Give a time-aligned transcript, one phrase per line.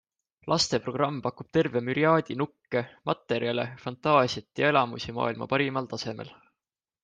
[0.51, 6.37] Lasteprogramm pakub terve müriaadi nukke, materjale, fantaasiat ja elamusi maailma parimal tasemel.